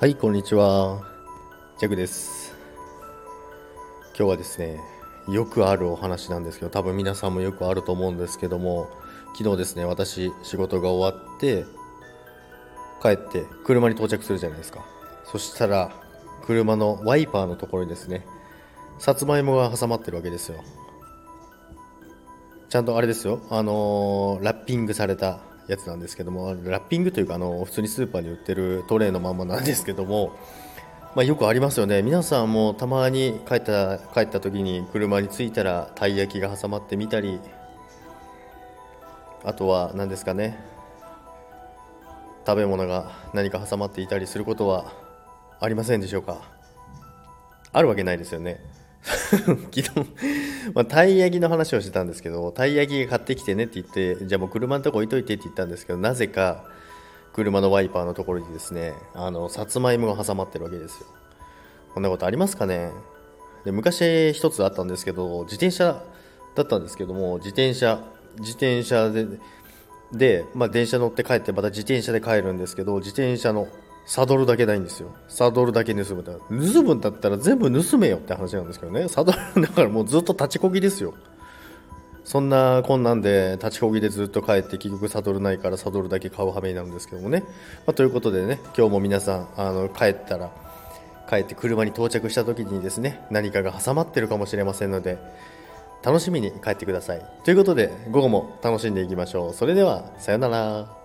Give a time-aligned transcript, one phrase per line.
[0.00, 1.02] はい、こんにちは。
[1.78, 2.56] ジャクです。
[4.16, 4.80] 今日はですね、
[5.28, 8.88] よくあるお話なんですけど、多分皆さんもよくあると思うんですけども、
[9.36, 11.66] 昨日ですね、私、仕事が終わって、
[13.02, 14.86] 帰って車に到着するじゃないですか。
[15.26, 15.92] そしたら、
[16.46, 18.24] 車のワイパーのところにですね、
[18.98, 20.64] さつまいもが挟まってるわけですよ。
[22.70, 30.36] ちゃんとあれですよ、あのーラッピングされたやつなんですけども、ラッピングというか、あの普通にスーパーに売ってるトレーのままなんですけども、
[31.14, 37.40] まあ、よくありますよね、皆さんもたまに帰った帰った時に車に着いたらたい焼きが挟まってみたり、
[39.44, 40.58] あとは何ですかね、
[42.46, 44.92] 食べ物が何か挟まっていたりすることは
[45.60, 46.38] ありませんでしょうか。
[47.72, 48.60] あるわけないですよね。
[49.72, 49.90] 昨日、
[50.74, 56.64] まあ、たい焼きの話をしてたんですけど、たい焼き買ってきてねって言って、じゃあもう車のとこ置いといてって言ったんですけど、なぜか
[57.32, 61.06] 車のワイパーのところにですね、あの、さつまいもが挟まってるわけですよ。
[61.94, 62.90] こんなことありますかね？
[63.64, 66.02] で昔一つあったんですけど、自転車
[66.54, 68.00] だったんですけども、自転車、
[68.38, 69.26] 自転車で、
[70.12, 73.68] で、まあ、電車乗って帰ってまた自転車で帰るんですけど、自転車の
[74.10, 75.14] サドルだけないんですよ。
[75.28, 76.24] サドルだけ盗む。
[76.24, 79.06] 盗むんだったら全部盗めよって話なんですけどね。
[79.06, 81.14] サドル、だからもうずっと立ちこぎですよ。
[82.24, 87.44] そんなこんなんで立ちこぎでずっと帰って結局サドルないからサドルだけ買う羽目になるんですけどもね。
[87.86, 90.50] まあ、ということでね、今日も皆さん、あの、帰ったら、
[91.28, 95.18] 帰って車に到着した時にですね、何かが挟まってるかもしれませんので、
[96.02, 97.24] 楽しみに帰ってください。
[97.44, 99.54] ということで、午後も楽しんでいきましょう。
[99.54, 100.99] それでは、さよなら。